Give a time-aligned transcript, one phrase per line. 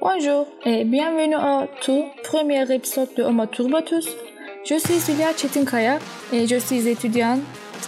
[0.00, 4.06] Bonjour et bienvenue au tout premier épisode de Homo Turbatus.
[4.64, 5.98] Je suis Julia Chetinkaya
[6.32, 7.40] et je suis étudiante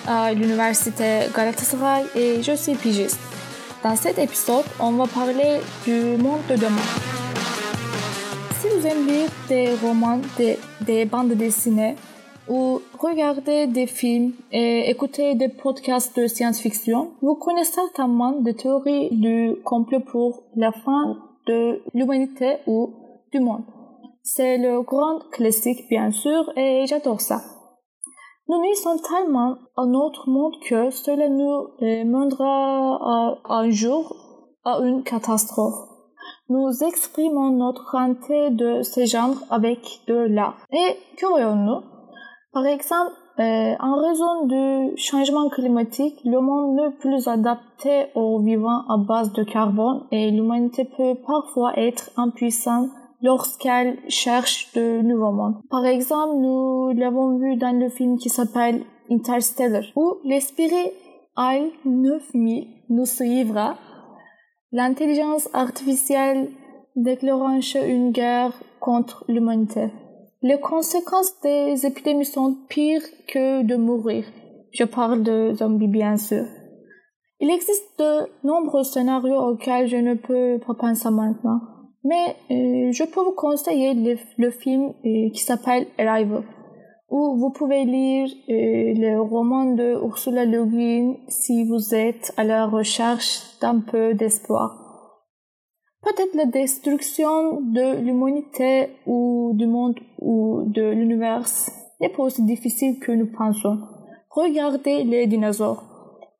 [0.06, 3.20] à l'université Galatasaray et je suis pigiste.
[3.84, 6.88] Dans cet épisode, on va parler du monde de demain.
[8.60, 11.94] Si vous aimez lire des romans, des, des bandes dessinées
[12.48, 19.10] ou regarder des films et écouter des podcasts de science-fiction, vous connaissez certainement des théories
[19.12, 22.94] du complot pour la fin de l'humanité ou
[23.32, 23.64] du monde.
[24.22, 27.40] C'est le grand classique, bien sûr, et j'adore ça.
[28.48, 34.16] Nous y sommes tellement à notre monde que cela nous mènera un jour
[34.64, 35.88] à une catastrophe.
[36.48, 40.56] Nous exprimons notre crainte de ce genre avec de l'art.
[40.72, 41.82] Et que voyons-nous
[42.52, 48.82] Par exemple, euh, en raison du changement climatique, le monde n'est plus adapté aux vivants
[48.88, 52.90] à base de carbone et l'humanité peut parfois être impuissante
[53.22, 55.56] lorsqu'elle cherche de nouveaux mondes.
[55.70, 60.90] Par exemple, nous l'avons vu dans le film qui s'appelle Interstellar, où l'esprit
[61.36, 63.76] AI 9000 nous suivra.
[64.72, 66.50] L'intelligence artificielle
[66.96, 69.90] déclenche une guerre contre l'humanité.
[70.40, 74.24] Les conséquences des épidémies sont pires que de mourir.
[74.72, 76.44] Je parle de zombies bien sûr.
[77.40, 81.60] Il existe de nombreux scénarios auxquels je ne peux pas penser maintenant.
[82.04, 86.44] Mais euh, je peux vous conseiller le, film euh, qui s'appelle Arrival,
[87.10, 92.44] où vous pouvez lire euh, le roman de Ursula Le Guin si vous êtes à
[92.44, 94.87] la recherche d'un peu d'espoir.
[96.08, 101.44] Peut-être la destruction de l'humanité ou du monde ou de l'univers
[102.00, 103.78] n'est pas aussi difficile que nous pensons.
[104.30, 105.84] Regardez les dinosaures.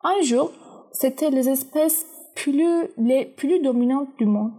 [0.02, 0.52] Un jour,
[0.92, 2.06] c'était les espèces
[2.96, 4.52] les plus dominantes du monde.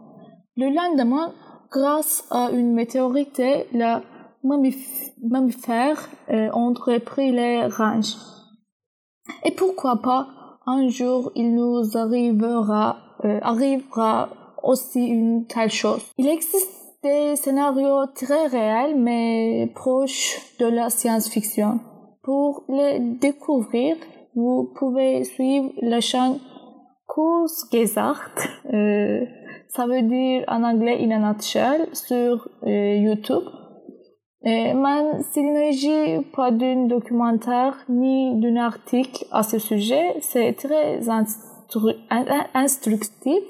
[0.56, 1.34] Le lendemain,
[1.72, 3.42] grâce à une météorite,
[3.74, 3.98] les
[4.44, 8.16] mammifères ont repris les ranges.
[9.44, 10.28] Et pourquoi pas,
[10.68, 14.30] un jour, il nous arrivera, euh, arrivera
[14.64, 16.02] aussi une telle chose.
[16.18, 16.70] Il existe
[17.04, 21.80] des scénarios très réels mais proches de la science-fiction.
[22.24, 23.96] Pour les découvrir,
[24.36, 26.40] vous pouvez suivre la chaîne
[27.08, 29.26] Kurzgesagt, euh,
[29.70, 33.44] ça veut dire en anglais in a nutshell, sur euh, YouTube.
[34.44, 34.74] Et
[35.32, 41.02] s'il ne s'agit pas d'un documentaire ni d'un article à ce sujet, c'est très
[42.54, 43.44] instructif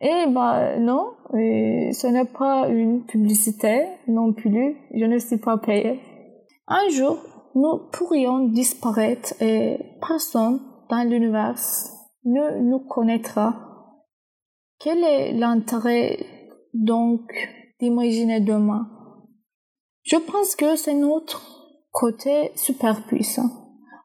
[0.00, 6.00] et bah non, ce n'est pas une publicité non plus, je ne suis pas payée.
[6.66, 7.18] Un jour,
[7.54, 11.58] nous pourrions disparaître et personne dans l'univers
[12.24, 13.54] ne nous connaîtra.
[14.78, 16.18] Quel est l'intérêt
[16.72, 17.20] donc
[17.80, 18.88] d'imaginer demain?
[20.02, 21.42] Je pense que c'est notre
[21.92, 23.50] côté super puissant.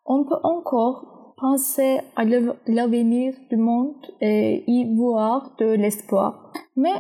[0.06, 6.52] On peut encore penser à l'avenir du monde et y voir de l'espoir.
[6.76, 6.94] Mais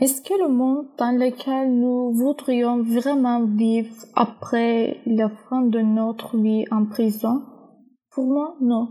[0.00, 6.36] est-ce que le monde dans lequel nous voudrions vraiment vivre après la fin de notre
[6.38, 7.42] vie en prison?
[8.12, 8.88] Pour moi, non.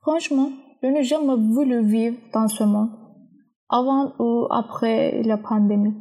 [0.00, 0.50] Franchement,
[0.82, 2.90] je n'ai jamais voulu vivre dans ce monde,
[3.68, 5.94] avant ou après la pandémie.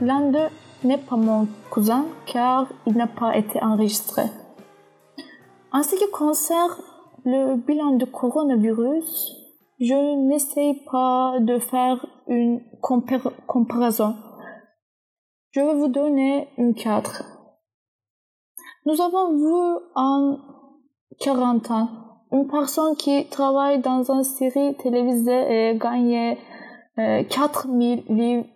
[0.00, 0.48] L'un d'eux
[0.82, 4.22] n'est pas mon cousin car il n'a pas été enregistré.
[5.72, 6.72] En ce qui concerne
[7.24, 9.45] le bilan de coronavirus,
[9.78, 14.14] je n'essaie pas de faire une comparaison.
[15.50, 17.22] Je vais vous donner une cadre.
[18.84, 20.38] Nous avons vu en
[21.20, 21.88] 40 ans
[22.32, 26.36] une personne qui travaille dans une série télévisée et gagne
[26.96, 28.04] 4000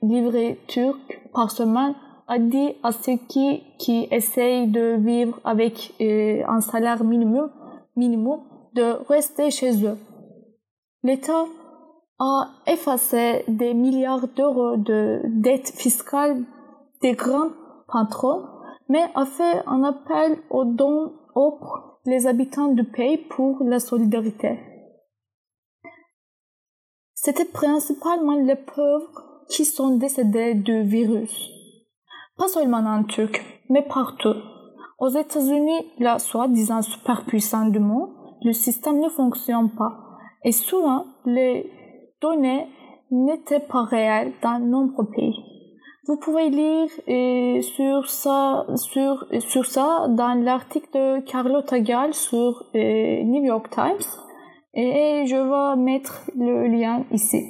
[0.03, 0.97] livres turcs
[1.33, 1.95] par semaine
[2.31, 7.51] a dit à ceux qui, qui essayent de vivre avec euh, un salaire minimum,
[7.97, 8.41] minimum
[8.75, 9.99] de rester chez eux.
[11.03, 11.47] L'État
[12.19, 16.45] a effacé des milliards d'euros de dettes fiscales
[17.01, 17.51] des grands
[17.91, 18.45] patrons,
[18.89, 21.13] mais a fait un appel aux dons
[22.07, 24.59] les habitants du pays pour la solidarité.
[27.15, 31.51] C'était principalement les pauvres qui sont décédés du virus.
[32.37, 34.35] Pas seulement en Turquie, mais partout.
[34.99, 38.11] Aux États-Unis, la soi-disant superpuissance du monde,
[38.43, 40.10] le système ne fonctionne pas.
[40.45, 41.71] Et souvent, les
[42.21, 42.67] données
[43.11, 45.37] n'étaient pas réelles dans nombreux pays.
[46.07, 52.65] Vous pouvez lire euh, sur, ça, sur, sur ça dans l'article de Carlotta Gall sur
[52.75, 54.09] euh, New York Times
[54.75, 57.45] et je vais mettre le lien ici.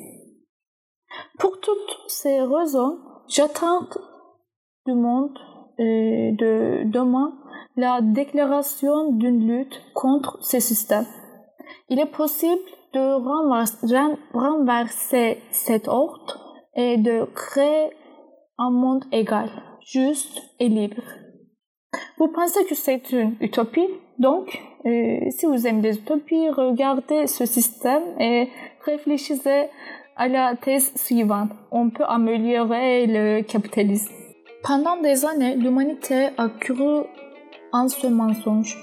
[1.38, 2.98] Pour toutes ces raisons,
[3.28, 3.86] j'attends
[4.86, 5.38] du monde
[5.78, 7.32] euh, de demain
[7.76, 11.06] la déclaration d'une lutte contre ce système.
[11.88, 12.60] Il est possible
[12.92, 17.90] de renverser cet ordre et de créer
[18.58, 19.50] un monde égal,
[19.80, 21.02] juste et libre.
[22.18, 23.88] Vous pensez que c'est une utopie
[24.18, 28.48] Donc, euh, si vous aimez les utopies, regardez ce système et
[28.84, 29.68] réfléchissez
[30.16, 31.50] à la thèse suivante.
[31.70, 34.12] On peut améliorer le capitalisme.
[34.62, 37.04] Pendant des années, l'humanité a cru
[37.72, 38.76] en ce mensonge.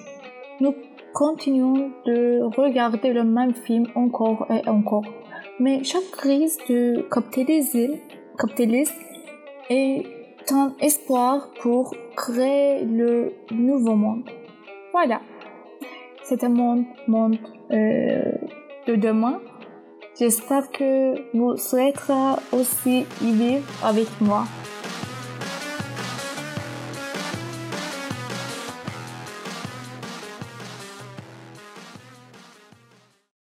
[0.60, 0.74] Nous
[1.17, 5.05] continuons de regarder le même film encore et encore.
[5.59, 8.93] Mais chaque crise de capitalisme,
[9.69, 10.05] est
[10.51, 14.29] un espoir pour créer le nouveau monde.
[14.91, 15.19] Voilà.
[16.23, 17.37] C'était mon monde
[17.71, 18.33] euh,
[18.87, 19.39] de demain.
[20.19, 24.43] J'espère que vous souhaiterez aussi y vivre avec moi.